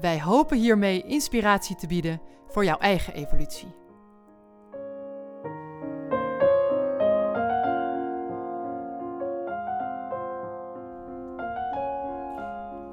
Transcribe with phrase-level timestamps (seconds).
[0.00, 3.68] Wij hopen hiermee inspiratie te bieden voor jouw eigen evolutie.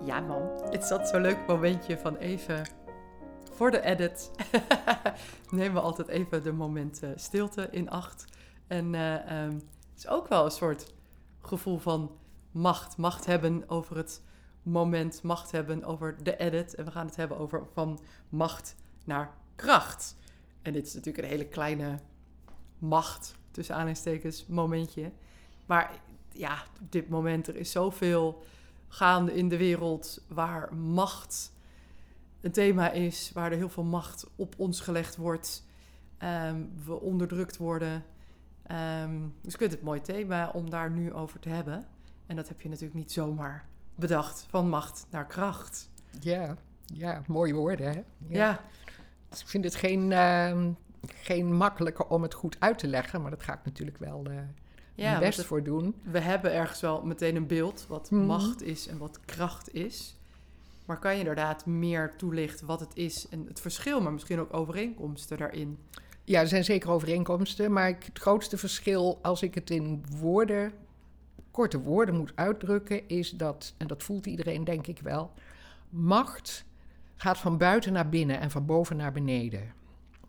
[0.06, 2.70] Ja man, het altijd zo'n leuk momentje van even
[3.52, 4.32] voor de edit.
[5.52, 8.26] nemen we altijd even de momenten stilte in acht.
[8.68, 10.94] En eh, ehm, het is ook wel een soort
[11.42, 12.12] gevoel van
[12.52, 12.98] macht.
[12.98, 14.22] Macht hebben over het
[14.66, 16.76] moment, macht hebben over de edit.
[16.76, 20.16] En we gaan het hebben over van macht naar kracht.
[20.62, 22.00] En dit is natuurlijk een hele kleine
[22.78, 25.12] macht, tussen aanhalingstekens, momentje.
[25.66, 26.00] Maar
[26.32, 28.44] ja, op dit moment, er is zoveel
[28.88, 31.54] gaande in de wereld waar macht
[32.42, 35.66] een thema is, waar er heel veel macht op ons gelegd wordt.
[36.18, 38.04] Ehm, we onderdrukt worden.
[38.64, 41.88] Ehm, dus ik vind het een mooi thema om daar nu over te hebben.
[42.26, 45.90] En dat heb je natuurlijk niet zomaar bedacht, van macht naar kracht.
[46.20, 48.02] Ja, ja mooie woorden, hè?
[48.28, 48.60] Ja.
[49.30, 50.66] Dus ik vind het geen, uh,
[51.08, 54.36] geen makkelijke om het goed uit te leggen, maar dat ga ik natuurlijk wel uh,
[54.96, 55.96] ja, mijn best het, voor doen.
[56.04, 58.26] We hebben ergens wel meteen een beeld wat Mhm.
[58.26, 60.16] macht is en wat kracht is.
[60.86, 64.54] Maar kan je inderdaad meer toelichten wat het is en het verschil, maar misschien ook
[64.54, 65.78] overeenkomsten daarin?
[66.24, 70.72] Ja, er zijn zeker overeenkomsten, maar het grootste verschil als ik het in woorden,
[71.56, 75.34] korte woorden moet uitdrukken, is dat, en dat voelt iedereen denk ik wel,
[75.90, 76.66] macht
[77.16, 79.74] gaat van buiten naar binnen en van boven naar beneden.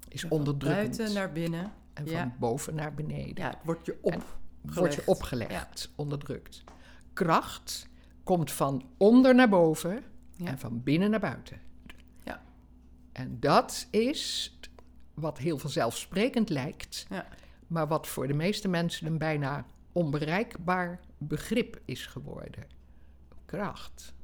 [0.09, 0.97] Is Van onderdrukkend.
[0.97, 1.73] Buiten naar binnen.
[1.93, 3.45] En van boven naar beneden.
[3.45, 4.13] Ja, het wordt je op.
[4.13, 4.23] En
[4.63, 5.09] wordt je gelegd.
[5.09, 6.65] opgelegd, onderdrukt.
[7.13, 7.89] Kracht
[8.25, 10.47] komt van onder naar boven Ja.
[10.47, 11.61] en van binnen naar buiten.
[12.25, 12.43] Ja.
[13.13, 14.55] En dat is
[15.15, 17.27] wat heel vanzelfsprekend lijkt, Ja.
[17.67, 19.65] maar wat voor de meeste mensen een bijna
[19.97, 22.67] onbereikbaar begrip is geworden.
[23.45, 24.15] Kracht.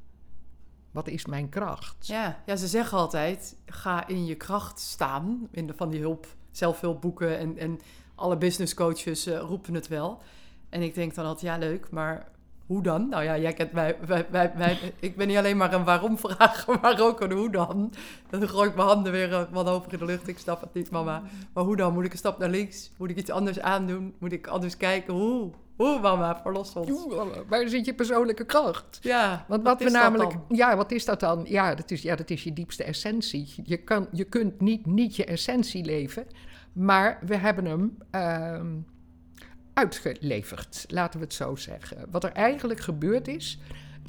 [0.91, 2.06] Wat is mijn kracht?
[2.06, 5.49] Ja, ja, ze zeggen altijd: ga in je kracht staan.
[5.50, 7.81] In de, van die hulp, zelfhulpboeken en, en
[8.15, 10.22] alle business coaches eh, roepen het wel.
[10.69, 12.31] En ik denk dan altijd: ja, leuk, maar
[12.67, 13.09] hoe dan?
[13.09, 13.97] Nou ja, jij kent mij.
[14.06, 17.50] Wij, wij, wij, ik ben niet alleen maar een waarom vragen, maar ook een hoe
[17.50, 17.93] dan.
[18.31, 20.28] Dan gooi ik mijn handen weer eh, wat hoger in de lucht.
[20.28, 21.23] Ik snap het niet, mama.
[21.53, 21.93] Maar hoe dan?
[21.93, 22.91] Moet ik een stap naar links?
[22.97, 24.15] Moet ik iets anders aandoen?
[24.19, 25.15] Moet ik anders kijken?
[25.15, 25.50] Hoe?
[25.77, 26.41] Hoe, mama?
[26.43, 26.91] Verlos ons.
[26.91, 28.99] Oeh, Waar zit je persoonlijke kracht?
[29.03, 30.31] Ja, Want wat we is dat namelijk.
[30.31, 30.44] dan?
[30.49, 31.44] Ja, wat is dat dan?
[31.49, 33.55] Ja dat is, ja, dat is je diepste essentie.
[33.65, 36.27] Je, kan, je kunt niet, niet je essentie leven,
[36.73, 38.67] maar we hebben hem ehm,
[39.75, 42.06] uitgeleverd, laten we het zo zeggen.
[42.10, 43.59] Wat er eigenlijk gebeurd is,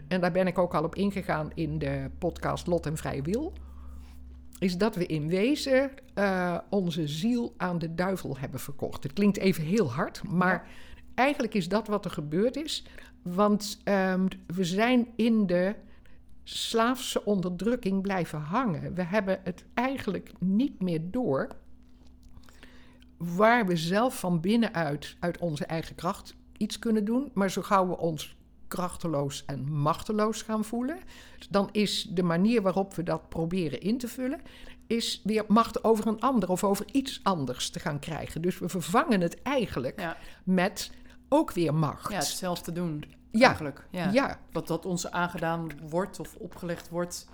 [0.07, 3.53] en daar ben ik ook al op ingegaan in de podcast Lot en Vrije Wil,
[4.59, 9.03] is dat we in wezen eh, onze ziel aan de duivel hebben verkocht.
[9.03, 10.68] Het klinkt even heel hard, maar
[11.16, 12.85] eigenlijk is dat wat er gebeurd is.
[13.22, 15.75] Want ehm, we zijn in de
[16.44, 18.94] slaafse onderdrukking blijven hangen.
[18.94, 21.47] We hebben het eigenlijk niet meer door
[23.35, 27.31] waar we zelf van binnenuit, uit onze eigen kracht, iets kunnen doen.
[27.34, 28.35] Maar zo gauw we ons
[28.67, 30.97] krachteloos en machteloos gaan voelen,
[31.50, 34.41] dan is de manier waarop we dat proberen in te vullen,
[34.88, 38.41] is weer macht over een ander of over iets anders te gaan krijgen.
[38.41, 40.91] Dus we vervangen het eigenlijk Ja, met
[41.29, 42.11] ook weer macht.
[42.11, 43.03] ja, hetzelfde doen.
[43.31, 43.88] Ja, Eigenlijk.
[43.90, 44.09] Ja.
[44.11, 44.40] ja.
[44.51, 47.28] Wat dat ons aangedaan wordt of opgelegd wordt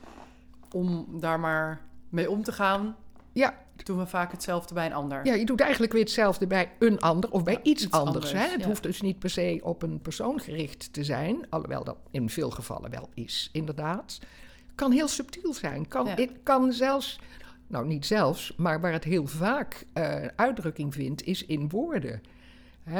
[0.71, 2.95] om daar maar mee om te gaan,
[3.31, 3.57] Ja.
[3.83, 5.25] doen we vaak hetzelfde bij een ander.
[5.25, 8.15] Ja, je doet eigenlijk weer hetzelfde bij een ander of bij Ja, iets, iets anders.
[8.15, 8.51] anders, hè?
[8.51, 8.67] Het ja.
[8.67, 12.49] hoeft dus niet per se op een persoon gericht te zijn, alhoewel dat in veel
[12.49, 14.19] gevallen wel is, inderdaad.
[14.75, 15.87] Kan heel subtiel zijn.
[15.87, 16.15] Kan, Ja.
[16.15, 17.19] Het kan zelfs,
[17.67, 22.21] nou niet zelfs, maar waar het heel vaak eh, uitdrukking vindt, is in woorden.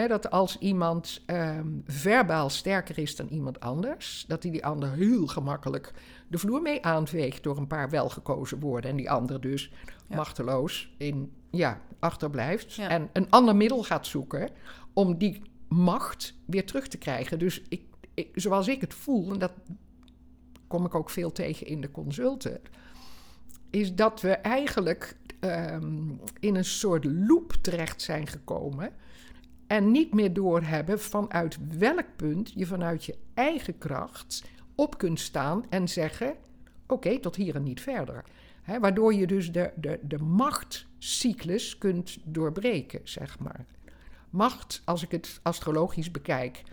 [0.07, 5.27] Dat als iemand ehm, verbaal sterker is dan iemand anders, dat hij die ander heel
[5.27, 5.93] gemakkelijk
[6.27, 8.89] de vloer mee aanveegt door een paar welgekozen woorden.
[8.89, 9.71] En die ander dus
[10.07, 10.15] Ja.
[10.15, 12.73] machteloos in, ja, achterblijft.
[12.73, 12.89] Ja.
[12.89, 14.49] En een ander middel gaat zoeken
[14.93, 17.39] om die macht weer terug te krijgen.
[17.39, 17.81] Dus ik,
[18.13, 19.51] ik, zoals ik het voel, en dat
[20.67, 22.61] kom ik ook veel tegen in de consulten,
[23.69, 26.09] is dat we eigenlijk ehm,
[26.39, 28.91] in een soort loop terecht zijn gekomen.
[29.69, 34.43] En niet meer doorhebben vanuit welk punt je vanuit je eigen kracht
[34.75, 36.35] op kunt staan en zeggen:
[36.87, 38.23] Oké, tot hier en niet verder.
[38.79, 43.65] Waardoor je dus de, de, de machtscyclus kunt doorbreken, zeg maar.
[44.29, 46.63] Macht, als ik het astrologisch bekijk,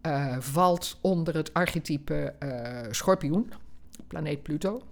[0.00, 3.52] eh, valt onder het archetype eh, schorpioen,
[4.06, 4.82] planeet Pluto.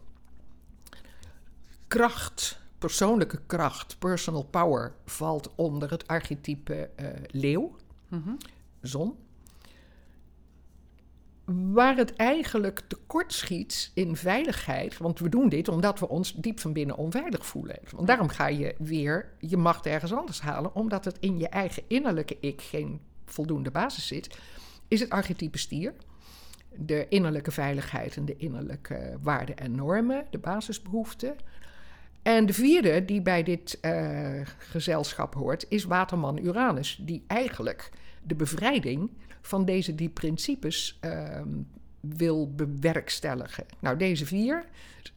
[1.89, 7.77] Kracht, persoonlijke kracht, personal power, valt onder het archetype eh, leeuw,
[8.09, 8.31] Mhm.
[8.81, 9.15] zon.
[11.45, 16.61] Waar het eigenlijk tekort schiet in veiligheid, want we doen dit omdat we ons diep
[16.61, 17.79] van binnen onveilig voelen.
[17.91, 21.83] Want daarom ga je weer je macht ergens anders halen, omdat het in je eigen
[21.87, 24.39] innerlijke ik geen voldoende basis zit,
[24.89, 25.95] is het archetype stier.
[26.77, 31.37] De innerlijke veiligheid en de innerlijke waarden en normen, de basisbehoeften.
[32.25, 37.91] En de vierde die bij dit eh, gezelschap hoort, is Waterman Uranus, die eigenlijk
[38.23, 39.11] de bevrijding
[39.41, 41.49] van deze die principes ehm,
[42.01, 43.65] wil bewerkstelligen.
[43.81, 44.65] Nou, deze vier,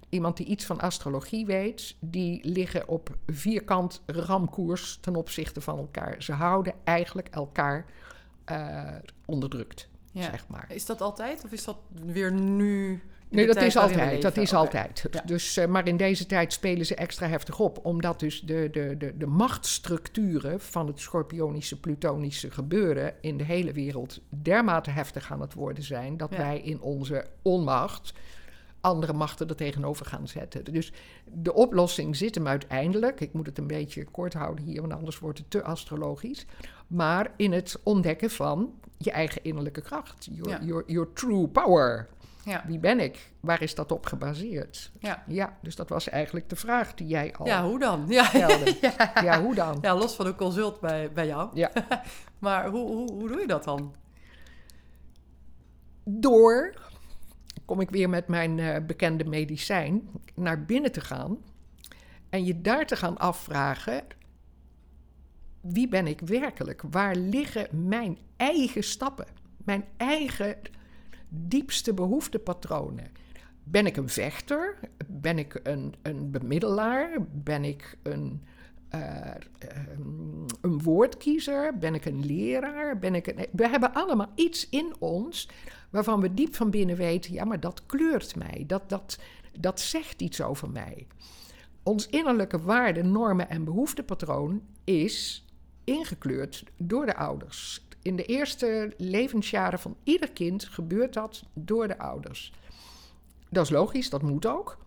[0.09, 6.23] iemand die iets van astrologie weet, die liggen op vierkant ramkoers ten opzichte van elkaar.
[6.23, 7.85] Ze houden eigenlijk elkaar
[8.45, 8.85] eh,
[9.25, 10.21] onderdrukt, Ja.
[10.21, 10.65] zeg maar.
[10.69, 13.01] Is dat altijd of is dat weer nu?
[13.29, 14.21] Nee, dat is altijd.
[14.21, 15.05] Dat is altijd.
[15.11, 15.21] Ja.
[15.25, 17.85] Dus, eh, maar in deze tijd spelen ze extra heftig op.
[17.85, 23.71] Omdat dus de, de, de, de machtsstructuren van het schorpionische, plutonische gebeuren in de hele
[23.71, 26.17] wereld dermate heftig aan het worden zijn.
[26.17, 26.37] Dat Ja.
[26.37, 28.13] wij in onze onmacht
[28.81, 30.63] andere machten er tegenover gaan zetten.
[30.63, 30.91] Dus
[31.33, 33.19] de oplossing zit hem uiteindelijk.
[33.19, 36.45] Ik moet het een beetje kort houden hier, want anders wordt het te astrologisch.
[36.87, 40.27] Maar in het ontdekken van je eigen innerlijke kracht.
[40.31, 40.59] Your, Ja.
[40.65, 42.07] your, your true power.
[42.47, 42.63] Ja.
[42.67, 43.31] Wie ben ik?
[43.39, 44.91] Waar is dat op gebaseerd?
[44.99, 45.23] Ja.
[45.27, 48.05] Ja, dus dat was eigenlijk de vraag die jij al ja, hoe dan?
[48.07, 48.29] Ja.
[49.23, 49.77] Ja, hoe dan?
[49.81, 51.49] Ja, los van een consult bij, bij jou.
[51.53, 51.71] Ja.
[52.39, 53.95] maar hoe, hoe, hoe doe je dat dan?
[56.03, 56.73] Door,
[57.65, 61.37] kom ik weer met mijn eh, bekende medicijn, naar binnen te gaan
[62.29, 64.03] en je daar te gaan afvragen:
[65.61, 66.83] wie ben ik werkelijk?
[66.91, 69.27] Waar liggen mijn eigen stappen?
[69.57, 70.55] Mijn eigen
[71.29, 73.11] diepste behoeftepatronen?
[73.63, 74.79] Ben ik een vechter?
[75.07, 77.17] Ben ik een, een bemiddelaar?
[77.33, 78.43] Ben ik een,
[78.89, 81.77] eh, ehm, een woordkiezer?
[81.77, 82.99] Ben ik een leraar?
[82.99, 85.49] Ben ik we hebben allemaal iets in ons
[85.89, 88.63] waarvan we diep van binnen weten: ja, maar dat kleurt mij.
[88.67, 89.19] Dat, dat,
[89.59, 91.07] dat zegt iets over mij.
[91.83, 95.45] Ons innerlijke waarde, normen en behoeftepatroon is
[95.83, 97.86] ingekleurd door de ouders.
[98.07, 102.53] In de eerste levensjaren van ieder kind gebeurt dat door de ouders.
[103.49, 104.77] Dat is logisch, dat moet ook.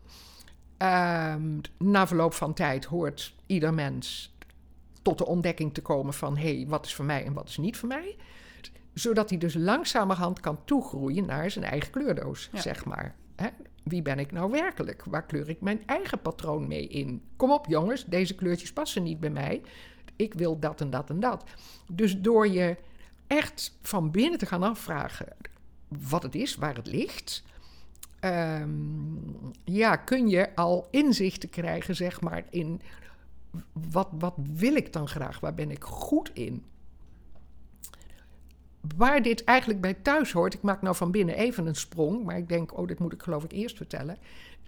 [0.77, 4.35] Ehm, na verloop van tijd hoort ieder mens
[5.03, 6.37] tot de ontdekking te komen van...
[6.37, 8.17] hé, hey, wat is voor mij en wat is niet voor mij?
[8.95, 12.61] Zodat hij dus langzamerhand kan toegroeien naar zijn eigen kleurdoos, Ja.
[12.61, 13.15] zeg maar.
[13.37, 13.49] Hè?
[13.83, 15.05] Wie ben ik nou werkelijk?
[15.05, 17.23] Waar kleur ik mijn eigen patroon mee in?
[17.37, 19.63] Kom op jongens, deze kleurtjes passen niet bij mij.
[20.17, 21.45] Ik wil dat en dat en dat.
[21.93, 22.77] Dus door je
[23.31, 25.29] echt van binnen te gaan afvragen
[25.89, 27.43] wat het is, waar het ligt...
[28.21, 28.69] ehm,
[29.65, 32.81] ja, kun je al inzichten krijgen, zeg maar, in
[33.91, 35.41] wat, wat wil ik dan graag?
[35.41, 36.65] Waar ben ik goed in?
[38.97, 42.37] Waar dit eigenlijk bij thuis hoort, ik maak nou van binnen even een sprong, maar
[42.37, 44.19] ik denk, oh, dit moet ik geloof ik eerst vertellen,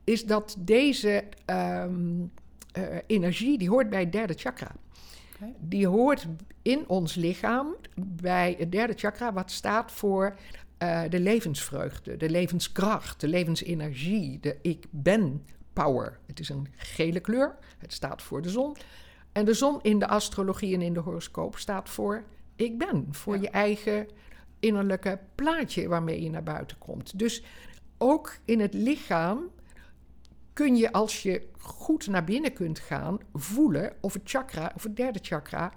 [0.04, 2.24] is dat deze ehm,
[2.72, 4.74] eh, energie, die hoort bij het derde chakra.
[5.58, 6.26] Die hoort
[6.62, 10.34] in ons lichaam bij het derde chakra, wat staat voor
[10.78, 16.18] eh, de levensvreugde, de levenskracht, de levensenergie, de ik ben power.
[16.26, 18.76] Het is een gele kleur, het staat voor de zon.
[19.32, 22.24] En de zon in de astrologie en in de horoscoop staat voor
[22.56, 23.40] ik ben, voor Ja.
[23.40, 24.06] je eigen
[24.60, 27.18] innerlijke plaatje waarmee je naar buiten komt.
[27.18, 27.42] Dus
[27.98, 29.50] ook in het lichaam
[30.52, 34.96] kun je, als je goed naar binnen kunt gaan, voelen of het chakra, of het
[34.96, 35.72] derde chakra,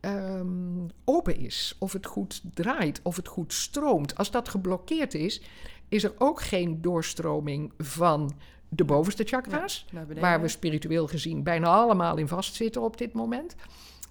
[0.00, 1.76] ehm, open is.
[1.78, 4.16] Of het goed draait, of het goed stroomt.
[4.16, 5.42] Als dat geblokkeerd is,
[5.88, 8.32] is er ook geen doorstroming van
[8.68, 9.86] de bovenste chakra's,
[10.20, 13.54] waar we spiritueel gezien bijna allemaal in vastzitten op dit moment.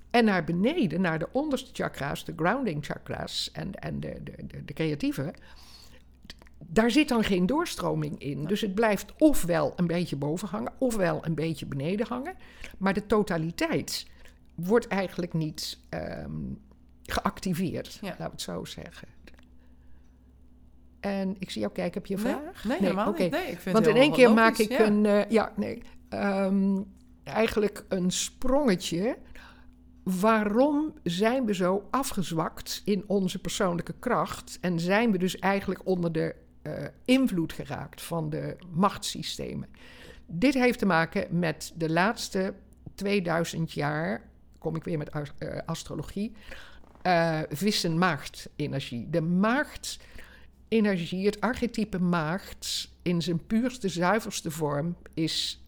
[0.10, 4.66] En naar beneden, naar de onderste chakra's, de grounding chakra's en, en de, de, de,
[4.66, 5.34] de creatieve.
[6.67, 8.46] Daar zit dan geen doorstroming in.
[8.46, 12.36] Dus het blijft ofwel een beetje boven hangen, ofwel een beetje beneden hangen.
[12.77, 14.08] Maar de totaliteit
[14.55, 16.32] wordt eigenlijk niet ehm,
[17.03, 18.08] geactiveerd, Ja.
[18.08, 19.08] laten we het zo zeggen.
[21.00, 22.63] En ik zie jou kijken, heb je een Nee, vraag?
[22.63, 23.32] Nee, helemaal niet.
[23.32, 24.86] Nee, ik vind Want in één keer maak ik ja.
[24.86, 26.82] een, eh, ja, nee, ehm,
[27.24, 29.17] eigenlijk een sprongetje.
[30.03, 36.12] Waarom zijn we zo afgezwakt in onze persoonlijke kracht en zijn we dus eigenlijk onder
[36.12, 36.74] de eh,
[37.05, 39.70] invloed geraakt van de machtssystemen?
[40.25, 42.53] Dit heeft te maken met de laatste
[42.96, 45.22] 2000 jaar, kom ik weer met eh,
[45.65, 46.32] astrologie,
[47.01, 49.10] eh vissen maagd-energie.
[49.10, 55.63] De maagd-energie, het archetype maagd in zijn puurste, zuiverste vorm, is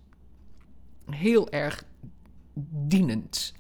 [1.10, 1.84] heel erg
[2.88, 3.54] dienend.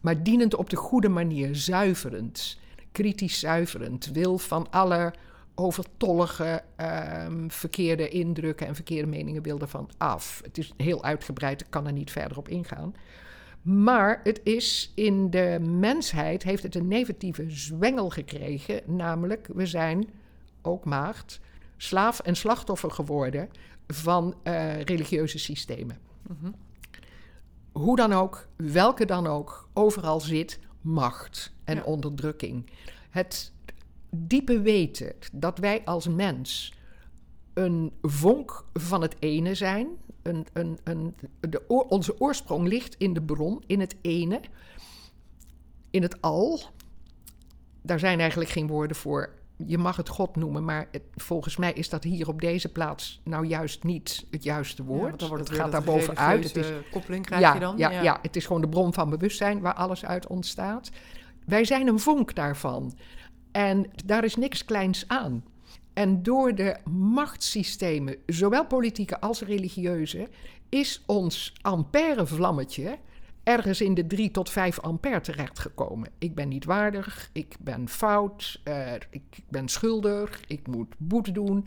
[0.00, 2.58] Maar dienend op de goede manier, zuiverend,
[2.92, 5.14] kritisch zuiverend, wil van alle
[5.54, 10.40] overtollige ehm, verkeerde indrukken en verkeerde meningen wil ervan af.
[10.44, 12.94] Het is heel uitgebreid, ik kan er niet verder op ingaan.
[13.62, 20.08] Maar het is in de mensheid, heeft het een negatieve zwengel gekregen, namelijk we zijn,
[20.62, 21.40] ook maagd,
[21.76, 23.48] slaaf en slachtoffer geworden
[23.86, 25.98] van eh, religieuze systemen.
[26.22, 26.52] Mhm.
[27.72, 31.82] Hoe dan ook, welke dan ook, overal zit macht en Ja.
[31.82, 32.70] onderdrukking.
[33.10, 33.52] Het
[34.16, 36.74] diepe weten dat wij als mens
[37.54, 39.88] een vonk van het ene zijn.
[40.22, 44.40] Een, een, een, de, onze oorsprong ligt in de bron, in het ene,
[45.90, 46.60] in het al.
[47.82, 49.34] Daar zijn eigenlijk geen woorden voor.
[49.66, 53.20] Je mag het God noemen, maar het- volgens mij is dat hier op deze plaats
[53.24, 55.20] nou juist niet het juiste Ja, woord.
[55.30, 56.44] het gaat daar bovenuit.
[56.44, 57.76] Het is koppeling krijg ja, je dan.
[57.76, 58.18] Ja, ja.
[58.22, 60.90] het is gewoon de bron van bewustzijn waar alles uit ontstaat.
[61.46, 62.94] Wij zijn een vonk daarvan.
[63.54, 65.44] En daar is niks kleins aan.
[65.92, 70.28] En door de machtssystemen, zowel politieke als religieuze,
[70.68, 72.98] is ons ampère-vlammetje
[73.42, 76.10] ergens in de 3 tot 5 ampère terechtgekomen.
[76.18, 81.66] Ik ben niet waardig, ik ben fout, eh, ik ben schuldig, ik moet boete doen.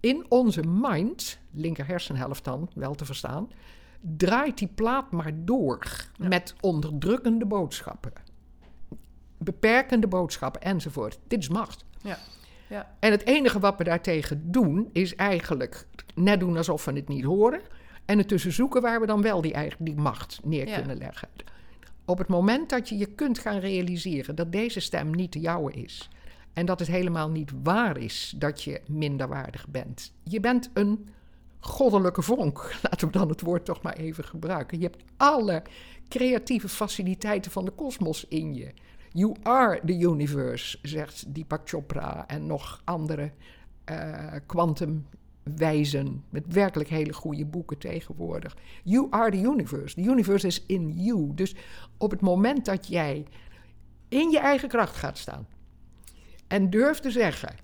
[0.00, 3.50] In onze mind, linker hersenhelft dan, wel te verstaan,
[4.00, 5.86] draait die plaat maar door
[6.16, 6.28] Ja.
[6.28, 8.12] met onderdrukkende boodschappen.
[9.42, 11.18] Beperkende boodschappen enzovoort.
[11.28, 11.84] Dit is macht.
[12.02, 12.18] Ja.
[12.68, 12.96] Ja.
[12.98, 17.24] En het enige wat we daartegen doen, is eigenlijk net doen alsof we het niet
[17.24, 17.60] horen.
[18.04, 20.76] En het tussen zoeken waar we dan wel die, eigen, die macht neer Ja.
[20.76, 21.28] kunnen leggen.
[22.04, 25.72] Op het moment dat je je kunt gaan realiseren dat deze stem niet de jouwe
[25.72, 26.08] is.
[26.52, 30.12] En dat het helemaal niet waar is dat je minderwaardig bent.
[30.22, 31.08] Je bent een
[31.60, 32.72] goddelijke vonk.
[32.90, 34.78] Laten we dan het woord toch maar even gebruiken.
[34.78, 35.62] Je hebt alle
[36.08, 38.72] creatieve faciliteiten van de kosmos in je.
[39.12, 43.32] You are the universe, zegt Deepak Chopra en nog andere
[44.46, 48.56] kwantumwijzen met werkelijk hele goede boeken tegenwoordig.
[48.84, 49.94] You are the universe.
[49.94, 51.34] The universe is in you.
[51.34, 51.54] Dus
[51.98, 53.26] op het moment dat jij
[54.08, 55.46] in je eigen kracht gaat staan
[56.48, 57.54] en durft te zeggen: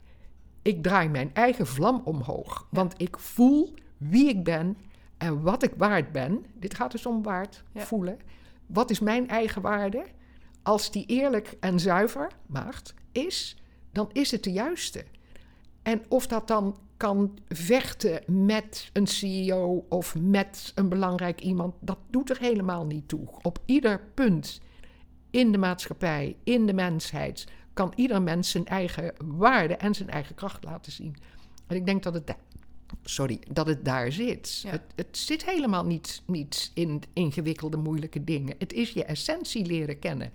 [0.62, 4.76] Ik draai mijn eigen vlam omhoog, want ik voel wie ik ben
[5.16, 6.44] en wat ik waard ben.
[6.54, 7.80] Dit gaat dus om waard Ja.
[7.80, 8.18] voelen.
[8.66, 10.04] Wat is mijn eigen waarde?
[10.68, 13.56] Als die eerlijk en zuiver, maagd, is,
[13.92, 15.04] dan is het de juiste.
[15.82, 21.98] En of dat dan kan vechten met een CEO of met een belangrijk iemand, dat
[22.10, 23.28] doet er helemaal niet toe.
[23.42, 24.60] Op ieder punt
[25.30, 30.34] in de maatschappij, in de mensheid, kan ieder mens zijn eigen waarde en zijn eigen
[30.34, 31.16] kracht laten zien.
[31.66, 32.34] En ik denk dat het,
[33.08, 34.60] sorry, dat het daar zit.
[34.60, 34.70] Ja.
[34.70, 38.54] Het, het zit helemaal niet, niet in ingewikkelde, moeilijke dingen.
[38.58, 40.32] Het is je essentie leren kennen.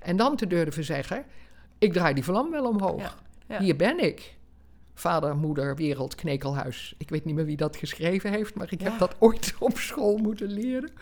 [0.00, 1.24] En dan te durven zeggen,
[1.78, 3.00] ik draai die vlam wel omhoog.
[3.00, 3.14] Ja,
[3.48, 3.60] ja.
[3.60, 4.36] Hier ben ik.
[4.94, 6.94] Vader, moeder, wereld, knekelhuis.
[6.98, 10.16] Ik weet niet meer wie dat geschreven heeft, maar ik heb dat ooit op school
[10.16, 10.92] moeten leren.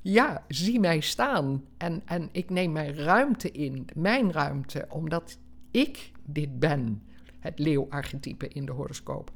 [0.00, 1.64] Ja, zie mij staan.
[1.76, 5.38] En, en ik neem mijn ruimte in, mijn ruimte, omdat
[5.70, 7.02] ik dit ben.
[7.38, 9.30] Het leeuwarchetype in de horoscoop.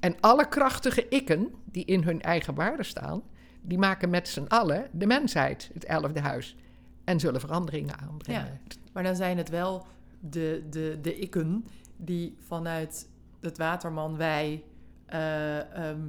[0.00, 3.22] En alle krachtige ikken die in hun eigen waarde staan,
[3.60, 6.56] die maken met z'n allen de mensheid, het elfde huis.
[7.04, 8.60] En zullen veranderingen aanbrengen.
[8.92, 9.86] Maar dan zijn het wel
[10.20, 11.66] de, de, de ikken
[11.96, 13.08] die vanuit
[13.40, 14.64] het waterman wij
[15.06, 16.00] eh, ehm,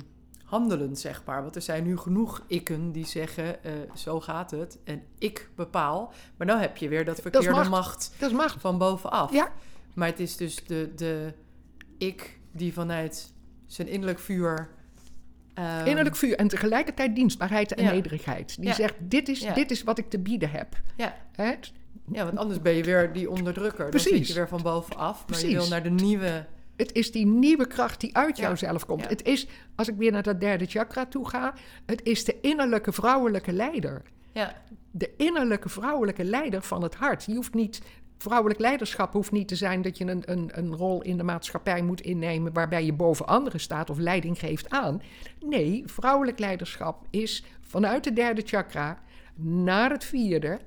[0.45, 1.41] handelen, zeg maar.
[1.41, 6.13] Want er zijn nu genoeg ikken die zeggen, eh, zo gaat het en ik bepaal.
[6.37, 7.69] Maar dan heb je weer dat verkeerde macht.
[7.69, 8.13] macht.
[8.19, 8.61] Dat is macht.
[8.61, 9.31] van bovenaf.
[9.31, 9.51] Ja.
[9.93, 11.33] Maar het is dus de, de
[11.97, 13.33] ik die vanuit
[13.73, 14.69] zijn innerlijk vuur...
[15.53, 17.91] ehm, Innerlijk vuur en tegelijkertijd dienstbaarheid en Ja.
[17.91, 18.55] nederigheid.
[18.55, 18.73] Die Ja.
[18.73, 19.53] zegt, dit is, Ja.
[19.53, 20.75] dit is wat ik te bieden heb.
[20.97, 21.53] Ja, Hè?
[22.11, 23.79] ja, want anders ben je weer die onderdrukker.
[23.81, 24.11] Dan Precies.
[24.17, 24.97] zit je weer van bovenaf.
[25.27, 25.53] Maar je Precies.
[25.53, 26.45] wil naar de nieuwe...
[26.75, 29.07] Het is die nieuwe kracht die uit jouzelf komt.
[29.09, 31.53] Het is, als ik weer naar dat derde chakra toe ga,
[31.85, 34.01] het is de innerlijke vrouwelijke leider.
[34.33, 34.61] Ja,
[34.91, 37.23] De innerlijke vrouwelijke leider van het hart.
[37.25, 37.81] Je hoeft niet,
[38.21, 41.81] vrouwelijk leiderschap hoeft niet te zijn dat je een, een, een rol in de maatschappij
[41.81, 45.01] moet innemen waarbij je boven anderen staat of leiding geeft aan.
[45.45, 48.97] Nee, vrouwelijk leiderschap is vanuit de derde chakra
[49.35, 50.59] naar het vierde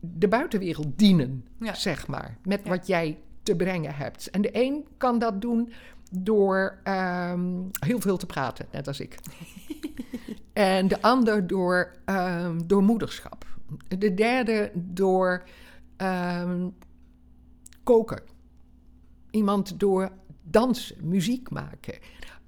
[0.00, 1.74] de buitenwereld dienen, Ja.
[1.74, 2.70] zeg maar, met Ja.
[2.70, 4.30] wat jij te brengen hebt.
[4.30, 5.72] En de een kan dat doen
[6.10, 9.18] door ehm, heel veel te praten, net als ik.
[10.52, 13.46] En de ander door, ehm, door moederschap.
[13.98, 15.42] De derde door
[15.96, 16.68] ehm,
[17.84, 18.22] koken.
[19.30, 20.12] Iemand door
[20.42, 21.98] dansen, muziek maken.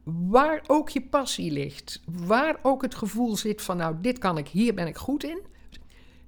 [0.04, 4.48] Waar ook je passie ligt, waar ook het gevoel zit van nou, dit kan ik,
[4.48, 5.40] hier ben ik goed in,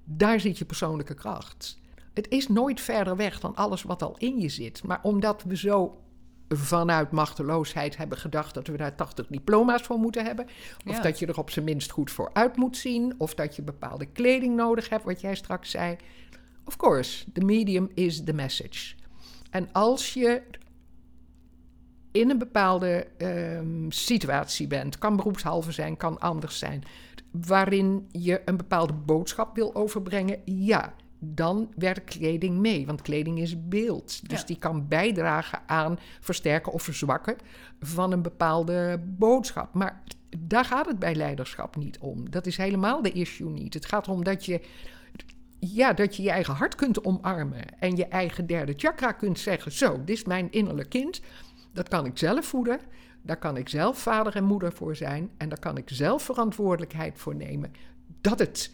[0.04, 1.78] daar zit je persoonlijke kracht.
[2.14, 4.84] Het is nooit verder weg dan alles wat al in je zit.
[4.84, 6.00] Maar omdat we zo
[6.48, 10.44] vanuit machteloosheid hebben gedacht dat we daar 80 diploma's voor moeten hebben.
[10.86, 11.02] Of Ja.
[11.02, 13.14] dat je er op zijn minst goed voor uit moet zien.
[13.18, 15.96] Of dat je bepaalde kleding nodig hebt, wat jij straks zei.
[16.64, 18.94] Of course, the medium is the message.
[19.50, 20.43] En als je
[22.12, 26.83] in een bepaalde ehm, situatie bent, kan beroepshalve zijn, kan anders zijn,
[27.31, 32.87] waarin je een bepaalde boodschap wil overbrengen, ja, dan werkt kleding mee.
[32.87, 34.28] Want kleding is beeld.
[34.28, 34.47] Dus Ja.
[34.47, 37.37] die kan bijdragen aan versterken of verzwakken
[37.81, 39.75] van een bepaalde boodschap.
[39.75, 40.02] Maar
[40.38, 42.31] daar gaat het bij leiderschap niet om.
[42.31, 43.75] Dat is helemaal de issue niet.
[43.75, 44.61] Het gaat erom dat je
[45.58, 49.72] ja, dat je je eigen hart kunt omarmen en je eigen derde chakra kunt zeggen:
[49.72, 51.20] Zo, dit is mijn innerlijk kind.
[51.72, 52.80] Dat kan ik zelf voeden.
[53.22, 55.30] Daar kan ik zelf vader en moeder voor zijn.
[55.36, 57.72] En daar kan ik zelf verantwoordelijkheid voor nemen.
[58.20, 58.70] Dat het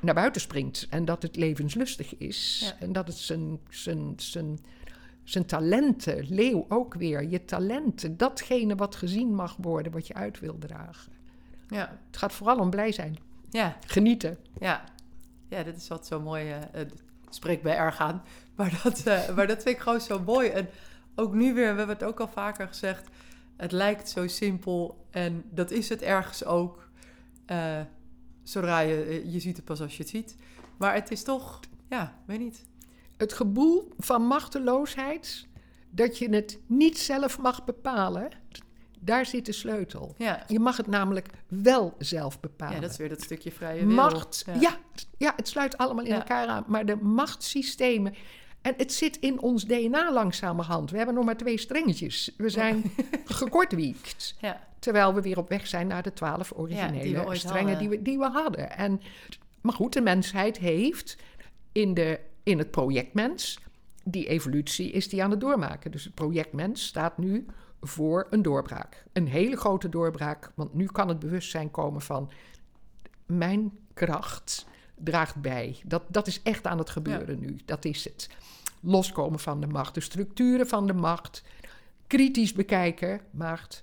[0.00, 2.60] naar buiten springt en dat het levenslustig is.
[2.78, 2.86] Ja.
[2.86, 4.58] En dat het zijn, zijn, zijn,
[5.24, 10.40] zijn talenten, leeuw ook weer, je talenten, datgene wat gezien mag worden, wat je uit
[10.40, 11.12] wil dragen.
[11.68, 13.16] Ja, Het gaat vooral om blij zijn,
[13.50, 14.36] ja, genieten.
[14.60, 14.84] ja.
[15.50, 16.44] Ja, dit is wat zo mooi.
[16.48, 16.92] het
[17.30, 18.22] spreekt bij erg aan.
[18.56, 20.48] Maar dat, eh, maar dat vind ik gewoon zo mooi.
[20.48, 20.68] En
[21.14, 23.08] ook nu weer, we hebben het ook al vaker gezegd.
[23.56, 26.88] Het lijkt zo simpel en dat is het ergens ook.
[28.42, 30.36] Zodra je, je ziet het pas als je het ziet.
[30.76, 32.64] Maar het is toch, ja, weet niet.
[33.16, 35.46] het gevoel van machteloosheid,
[35.90, 38.30] dat je het niet zelf mag bepalen,
[39.00, 40.14] daar zit de sleutel.
[40.18, 42.74] Ja, Je mag het namelijk wel zelf bepalen.
[42.74, 43.94] ja dat is weer dat stukje vrije wil.
[43.94, 44.54] Macht, Ja.
[44.60, 44.76] ja.
[45.18, 46.16] Ja, het sluit allemaal in Ja.
[46.16, 46.64] elkaar aan.
[46.66, 48.14] Maar de machtssystemen,
[48.62, 50.90] en het zit in ons DNA langzamerhand.
[50.90, 52.34] We hebben nog maar twee strengetjes.
[52.36, 52.82] We zijn
[53.24, 54.34] gekortwiekt.
[54.40, 57.78] Ja, Terwijl we weer op weg zijn naar de twaalf originele strengen hadden.
[57.78, 58.70] die we, die we hadden.
[58.76, 59.00] En,
[59.60, 61.16] maar goed, de mensheid heeft
[61.72, 63.58] in, de, in het projectmens,
[64.04, 65.90] die evolutie is die aan het doormaken.
[65.90, 67.46] Dus het projectmens staat nu
[67.80, 69.04] voor een doorbraak.
[69.12, 72.30] Een hele grote doorbraak, want nu kan het bewustzijn komen van
[73.26, 75.80] mijn kracht draagt bij.
[75.84, 77.58] Dat, dat is echt aan het gebeuren nu.
[77.64, 78.28] Dat is het.
[78.80, 81.42] Loskomen van de macht, de structuren van de macht,
[82.06, 83.82] kritisch bekijken, macht.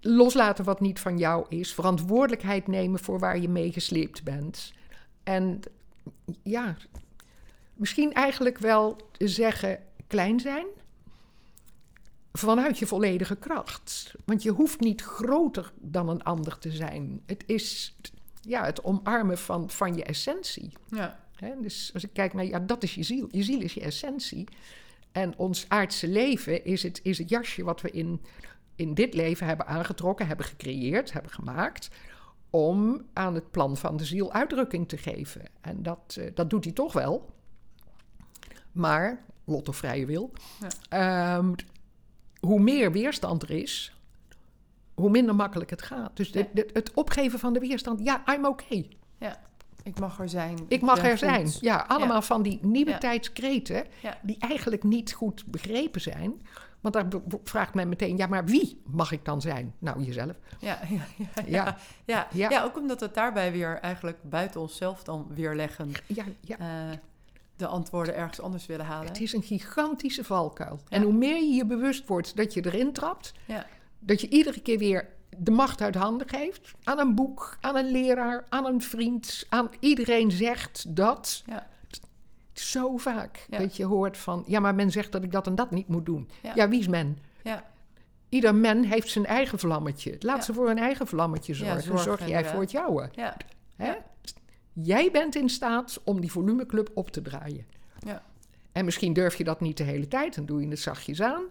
[0.00, 4.72] Loslaten wat niet van jou is, verantwoordelijkheid nemen voor waar je mee gesleept bent.
[5.22, 5.60] En
[6.42, 6.76] ja,
[7.74, 10.66] misschien eigenlijk wel zeggen klein zijn
[12.32, 14.14] vanuit je volledige kracht.
[14.24, 17.22] Want je hoeft niet groter dan een ander te zijn.
[17.26, 17.96] Het is
[18.40, 20.72] ja, het omarmen van, van je essentie.
[21.38, 21.54] ja?
[21.60, 23.28] Dus als ik kijk naar, ja, dat is je ziel.
[23.30, 24.48] Je ziel is je essentie.
[25.12, 28.20] En ons aardse leven is het, is het jasje wat we in,
[28.74, 31.88] in dit leven hebben aangetrokken, hebben gecreëerd, hebben gemaakt.
[32.50, 35.42] Om aan het plan van de ziel uitdrukking te geven.
[35.60, 37.34] En dat, eh, dat doet hij toch wel.
[38.72, 40.32] Maar, lot of vrije wil.
[40.88, 41.52] ehm,
[42.40, 43.94] hoe meer weerstand er is,
[44.94, 46.16] hoe minder makkelijk het gaat.
[46.16, 46.46] Dus Ja.
[46.52, 48.88] de- het opgeven van de weerstand, ja, I'm okay.
[49.18, 49.40] ja.
[49.82, 50.58] Ik mag er zijn.
[50.68, 51.48] Ik mag er zijn.
[51.60, 52.98] Ja, allemaal van die nieuwe Ja.
[52.98, 53.84] tijdskreten
[54.22, 56.42] die eigenlijk niet goed begrepen zijn.
[56.80, 57.06] Want daar
[57.44, 59.74] vraagt men meteen, ja, maar wie mag ik dan zijn?
[59.78, 60.36] Nou, jezelf.
[60.60, 60.78] Ja,
[61.46, 62.62] ja, ja, Ja.
[62.64, 65.92] ook omdat we het daarbij weer eigenlijk buiten onszelf dan weer leggen.
[66.06, 66.58] Ja, ja.
[66.58, 66.96] eh,
[67.60, 69.08] de antwoorden ergens anders willen halen.
[69.08, 70.80] Het is een gigantische valkuil.
[70.88, 73.66] En hoe meer je je bewust wordt dat je erin trapt, Ja,
[73.98, 77.90] dat je iedere keer weer de macht uit handen geeft aan een boek, aan een
[77.90, 81.42] leraar, aan een vriend, aan iedereen zegt dat.
[81.46, 81.66] ja,
[82.52, 83.58] Zo vaak Ja.
[83.58, 86.06] dat je hoort van, ja, maar men zegt dat ik dat en dat niet moet
[86.06, 86.28] doen.
[86.42, 86.52] Ja.
[86.54, 87.18] ja wie is men?
[87.42, 87.64] ja,
[88.28, 90.16] Ieder men heeft zijn eigen vlammetje.
[90.18, 91.82] Laat ze voor hun eigen vlammetje zorgen.
[91.82, 93.08] zorg Zorg jij voor het jouwe.
[93.12, 93.36] ja,
[93.76, 93.92] Hè?
[94.72, 97.66] Jij bent in staat om die volumeclub op te draaien.
[97.98, 98.22] ja,
[98.72, 101.44] En misschien durf je dat niet de hele tijd, dan doe je het zachtjes aan.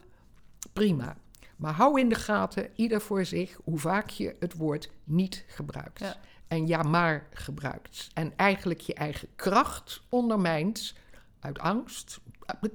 [0.73, 1.17] Prima.
[1.55, 5.99] Maar hou in de gaten, ieder voor zich, hoe vaak je het woord niet gebruikt.
[5.99, 6.15] Ja.
[6.47, 8.07] En ja, maar gebruikt.
[8.13, 10.95] En eigenlijk je eigen kracht ondermijnt
[11.39, 12.19] uit angst.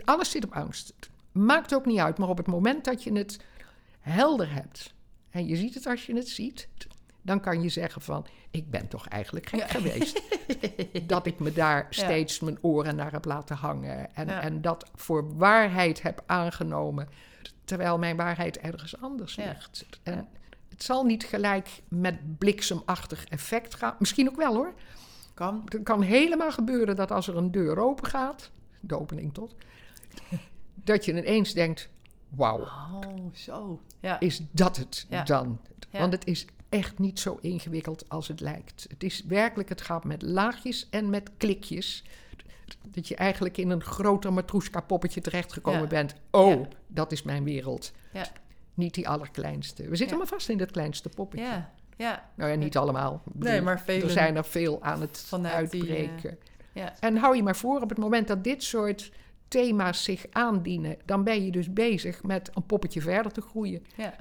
[0.04, 0.94] Alles zit op angst.
[1.32, 3.40] Maakt ook niet uit, maar op het moment dat je het
[4.00, 4.94] helder hebt
[5.30, 6.68] en je ziet het als je het ziet,
[7.24, 9.66] dan kan je zeggen van, ik ben toch eigenlijk gek Ja.
[9.66, 10.22] geweest.
[11.06, 11.86] dat ik me daar Ja.
[12.04, 14.14] steeds mijn oren naar heb laten hangen.
[14.14, 14.40] En, Ja.
[14.40, 17.08] en dat voor waarheid heb aangenomen.
[17.64, 19.86] Terwijl mijn waarheid ergens anders ligt.
[20.02, 20.28] En
[20.68, 23.94] het zal niet gelijk met bliksemachtig effect gaan.
[23.98, 24.74] Misschien ook wel hoor.
[25.34, 25.62] Kan.
[25.64, 29.54] Het kan helemaal gebeuren dat als er een deur open gaat, de opening tot,
[30.74, 31.88] dat je ineens denkt:
[32.28, 33.80] wauw, Oh, zo.
[34.00, 34.20] Ja.
[34.20, 35.22] is dat het Ja.
[35.22, 35.60] dan?
[35.90, 38.86] Want het is echt niet zo ingewikkeld als het lijkt.
[38.88, 42.04] Het is werkelijk, het gaat met laagjes en met klikjes.
[42.90, 45.86] Dat je eigenlijk in een groter matroeska poppetje terechtgekomen Ja.
[45.86, 46.14] bent.
[46.30, 46.68] Oh, Ja.
[46.86, 47.92] dat is mijn wereld.
[48.12, 48.26] Ja.
[48.74, 49.88] Niet die allerkleinste.
[49.88, 51.46] We zitten maar vast in dat kleinste poppetje.
[51.46, 51.72] Ja.
[51.96, 52.30] Ja.
[52.34, 53.22] Nou ja, niet allemaal.
[53.32, 53.82] Nee, maar.
[53.86, 56.38] Er zijn er veel aan het die, eh, uitbreken.
[56.72, 56.94] Ja.
[57.00, 59.12] En hou je maar voor, op het moment dat dit soort
[59.48, 63.84] thema's zich aandienen, dan ben je dus bezig met een poppetje verder te groeien.
[63.96, 64.14] Ja.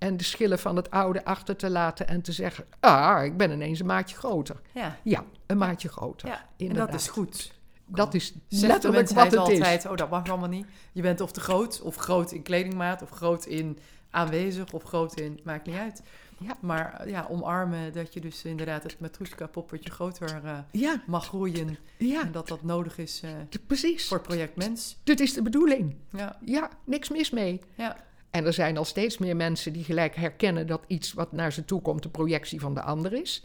[0.00, 3.50] En de schillen van het oude achter te laten en te zeggen: Ah, ik ben
[3.50, 4.60] ineens een maatje groter.
[4.74, 4.96] Ja.
[5.02, 6.28] Ja, een maatje groter.
[6.28, 6.34] Ja.
[6.36, 6.90] En inderdaad.
[6.90, 7.52] dat is goed.
[7.86, 9.90] Dat is Zegt letterlijk wat het altijd, is.
[9.90, 10.66] oh, dat mag allemaal niet.
[10.92, 13.78] Je bent of te groot, of groot in kledingmaat, of groot in
[14.10, 16.02] aanwezig, of groot in, maakt niet uit.
[16.38, 16.56] Ja.
[16.60, 21.26] Maar eh, ja, omarmen dat je dus inderdaad het matroeska poppetje groter eh, Ja, mag
[21.26, 21.76] groeien.
[21.98, 23.30] ja, En dat dat nodig is eh,
[23.66, 24.08] precies.
[24.08, 24.96] voor het project Mens.
[25.04, 25.96] Dit is de bedoeling.
[26.10, 27.60] Ja, Ja, niks mis mee.
[27.74, 27.96] ja,
[28.30, 31.64] En er zijn al steeds meer mensen die gelijk herkennen dat iets wat naar ze
[31.64, 33.44] toe komt de projectie van de ander is.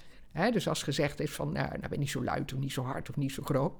[0.52, 3.10] Dus als gezegd is van, nou, nou ben niet zo luid of niet zo hard
[3.10, 3.74] of niet zo groot.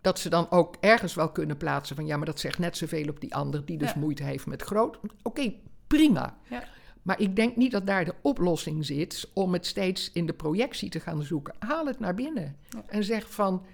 [0.00, 3.08] Dat ze dan ook ergens wel kunnen plaatsen van, ja, maar dat zegt net zoveel
[3.08, 3.98] op die ander die dus Ja.
[3.98, 4.98] moeite heeft met groot.
[5.22, 5.52] Oké,
[5.86, 6.36] prima.
[6.50, 6.64] Ja.
[7.02, 10.90] Maar ik denk niet dat daar de oplossing zit om het steeds in de projectie
[10.90, 11.54] te gaan zoeken.
[11.58, 12.82] Haal het naar binnen Ja.
[12.86, 13.66] en zeg van,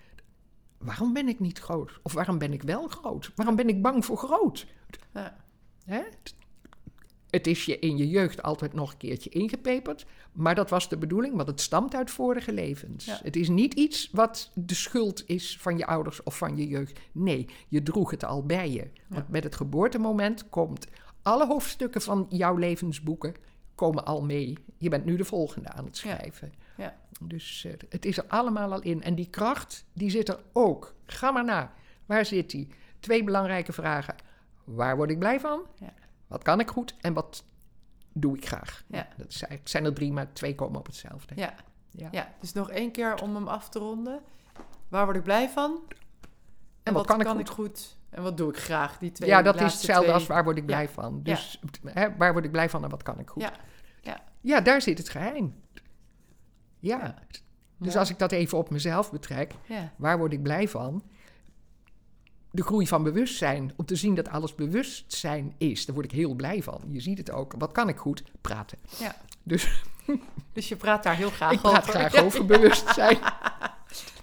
[0.79, 2.01] waarom ben ik niet groot?
[2.03, 3.33] Of waarom ben ik wel groot?
[3.35, 4.67] Waarom ben ik bang voor groot?
[5.15, 5.37] ja,
[5.89, 6.03] Hè?
[7.31, 10.07] Het is je in je jeugd altijd nog een keertje ingepeperd.
[10.33, 13.05] Maar dat was de bedoeling, want het stamt uit vorige levens.
[13.05, 13.21] Ja.
[13.23, 16.99] Het is niet iets wat de schuld is van je ouders of van je jeugd.
[17.13, 18.91] Nee, je droeg het al bij je.
[19.07, 20.87] Want met het geboortemoment komt
[21.23, 23.35] alle hoofdstukken van jouw levensboeken
[23.75, 24.59] komen al mee.
[24.79, 26.53] Je bent nu de volgende aan het schrijven.
[26.77, 26.97] ja.
[27.21, 29.03] Dus eh, het is er allemaal al in.
[29.03, 30.95] En die kracht, die zit er ook.
[31.07, 31.73] Ga maar na.
[32.07, 32.69] Waar zit die?
[33.01, 34.15] Twee belangrijke vragen.
[34.75, 35.61] Waar word ik blij van?
[35.79, 35.93] Ja.
[36.27, 36.95] Wat kan ik goed?
[37.01, 37.45] En wat
[38.13, 38.85] doe ik graag?
[38.87, 38.97] Ja.
[39.17, 41.35] Dat is eigenlijk- het zijn er drie, maar twee komen op hetzelfde.
[41.37, 41.55] ja.
[41.91, 42.09] Ja.
[42.11, 44.21] Ja, dus nog één keer om hem af te ronden.
[44.89, 45.81] Waar word ik blij van?
[46.83, 47.41] En, wat kan ik goed?
[47.41, 47.97] ik goed?
[48.11, 48.99] En wat doe ik graag?
[48.99, 50.15] Die twee Ja, dat is hetzelfde twee.
[50.15, 50.69] als waar word ik Ja.
[50.69, 51.23] blij van.
[51.23, 53.43] Dus hè, waar word ik blij van en wat kan ik goed?
[53.43, 53.53] Ja,
[54.01, 54.23] ja.
[54.41, 55.55] Ja, daar zit het geheim.
[56.79, 57.15] Ja.
[57.79, 61.03] Dus als ik dat even op mezelf betrek, Ja, Waar word ik blij van?
[62.51, 63.73] De groei van bewustzijn.
[63.77, 65.87] Om te zien dat alles bewustzijn is.
[65.87, 66.81] Daar word ik heel blij van.
[66.91, 67.55] Je ziet het ook.
[67.59, 68.23] Wat kan ik goed?
[68.41, 68.79] Praten.
[68.99, 69.17] ja.
[69.43, 69.83] Dus
[70.53, 71.91] Dus je praat daar heel graag ik praat over.
[71.91, 73.19] graag over bewustzijn.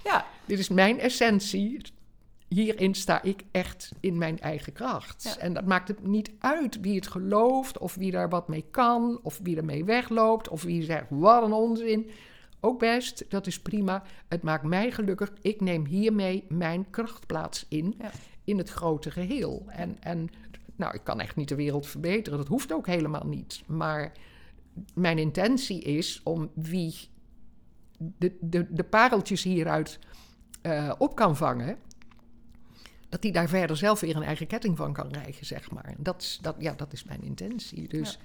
[0.03, 1.81] Ja, Dit is mijn essentie.
[2.47, 5.23] Hierin sta ik echt in mijn eigen kracht.
[5.23, 5.37] Ja.
[5.37, 9.19] En dat maakt het niet uit wie het gelooft, of wie daar wat mee kan,
[9.23, 12.09] of wie ermee wegloopt, of wie zegt wat een onzin.
[12.65, 14.03] Ook best, dat is prima.
[14.27, 15.33] Het maakt mij gelukkig.
[15.41, 18.11] Ik neem hiermee mijn krachtplaats in, Ja.
[18.43, 19.65] in het grote geheel.
[19.67, 20.29] En, en
[20.75, 23.63] nou, ik kan echt niet de wereld verbeteren, dat hoeft ook helemaal niet.
[23.67, 24.11] Maar
[24.93, 26.95] mijn intentie is om wie
[27.97, 29.99] de, de, de pareltjes hieruit
[30.61, 31.77] eh, op kan vangen,
[33.09, 35.93] dat die daar verder zelf weer een eigen ketting van kan rijgen, zeg maar.
[35.97, 37.87] Dat, is- dat, ja, dat is mijn intentie.
[37.87, 38.19] Dus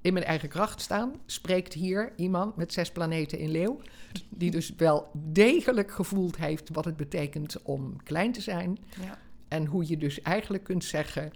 [0.00, 3.80] in mijn eigen kracht staan spreekt hier iemand met zes planeten in leeuw,
[4.28, 8.78] die dus wel degelijk gevoeld heeft wat het betekent om klein te zijn.
[9.04, 11.32] ja, En hoe je dus eigenlijk kunt zeggen: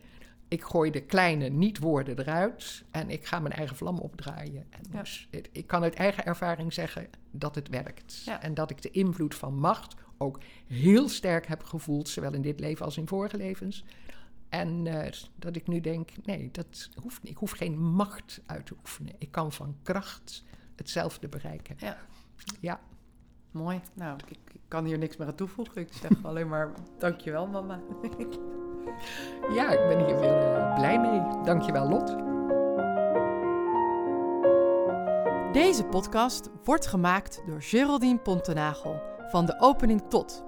[0.48, 4.64] ik gooi de kleine niet-woorden eruit en ik ga mijn eigen vlam opdraaien.
[4.70, 4.98] En Ja.
[5.00, 8.22] dus het- ik kan uit eigen ervaring zeggen dat het werkt.
[8.24, 8.42] Ja.
[8.42, 12.60] En dat ik de invloed van macht ook heel sterk heb gevoeld, zowel in dit
[12.60, 13.84] leven als in vorige levens.
[14.48, 17.32] En eh, dat ik nu denk: nee, dat hoeft niet.
[17.32, 19.14] Ik hoef geen macht uit te oefenen.
[19.18, 20.44] Ik kan van kracht
[20.76, 21.76] hetzelfde bereiken.
[21.78, 21.96] ja.
[22.60, 22.80] Ja,
[23.56, 23.80] Mooi.
[23.94, 25.80] Nou, ik, ik kan hier niks meer aan toevoegen.
[25.80, 27.80] Ik zeg alleen maar dankjewel, mama.
[29.54, 31.42] ja ik ben hier weer eh, blij mee.
[31.44, 32.16] Dankjewel, Lot.
[35.52, 40.44] Deze podcast wordt gemaakt door Geraldine Pontenagel van de opening tot,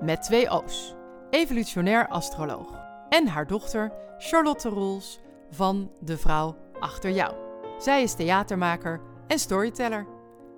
[0.00, 0.94] met twee O's,
[1.30, 2.81] evolutionair astroloog.
[3.12, 5.20] En haar dochter Charlotte Roels
[5.50, 7.34] van De Vrouw Achter Jou.
[7.78, 10.06] Zij is theatermaker en storyteller.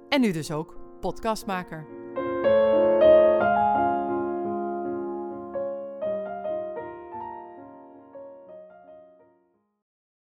[0.08, 1.86] En nu dus ook podcastmaker.